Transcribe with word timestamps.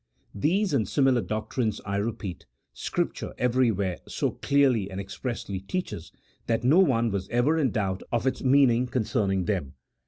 These 0.33 0.73
and 0.73 0.89
similar 0.89 1.21
doc 1.21 1.53
trines, 1.53 1.79
I 1.85 1.97
repeat, 1.97 2.47
Scripture 2.73 3.35
everywhere 3.37 3.99
so 4.07 4.31
clearly 4.31 4.89
and 4.89 4.99
ex 4.99 5.15
pressly 5.19 5.67
teaches, 5.67 6.11
that 6.47 6.63
no 6.63 6.79
one 6.79 7.11
was 7.11 7.29
ever 7.29 7.55
in 7.59 7.69
doubt 7.69 8.01
of 8.11 8.25
its 8.25 8.41
mean 8.41 8.71
ing 8.71 8.87
concerning 8.87 9.45
them. 9.45 9.75